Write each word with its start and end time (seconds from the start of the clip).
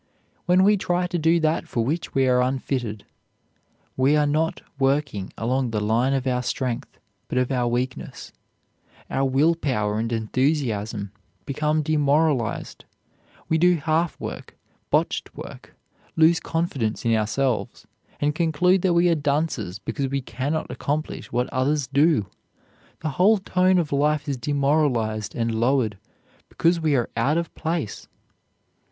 When 0.47 0.63
we 0.63 0.77
try 0.77 1.05
to 1.05 1.19
do 1.19 1.39
that 1.41 1.67
for 1.67 1.85
which 1.85 2.15
we 2.15 2.27
are 2.27 2.41
unfitted 2.41 3.05
we 3.95 4.15
are 4.17 4.25
not 4.25 4.63
working 4.79 5.31
along 5.37 5.69
the 5.69 5.79
line 5.79 6.13
of 6.13 6.25
our 6.25 6.41
strength, 6.41 6.97
but 7.27 7.37
of 7.37 7.51
our 7.51 7.67
weakness; 7.67 8.31
our 9.11 9.23
will 9.25 9.53
power 9.53 9.99
and 9.99 10.11
enthusiasm 10.11 11.11
become 11.45 11.83
demoralized; 11.83 12.83
we 13.47 13.59
do 13.59 13.75
half 13.75 14.19
work, 14.19 14.57
botched 14.89 15.37
work, 15.37 15.75
lose 16.15 16.39
confidence 16.39 17.05
in 17.05 17.13
ourselves, 17.13 17.85
and 18.19 18.33
conclude 18.33 18.81
that 18.81 18.95
we 18.95 19.07
are 19.07 19.13
dunces 19.13 19.77
because 19.77 20.07
we 20.07 20.21
cannot 20.21 20.71
accomplish 20.71 21.31
what 21.31 21.47
others 21.53 21.85
do; 21.85 22.25
the 23.01 23.09
whole 23.21 23.37
tone 23.37 23.77
of 23.77 23.91
life 23.93 24.27
is 24.27 24.35
demoralized 24.35 25.35
and 25.35 25.53
lowered 25.53 25.99
because 26.49 26.79
we 26.79 26.95
are 26.95 27.11
out 27.15 27.37
of 27.37 27.53
place. 27.53 28.07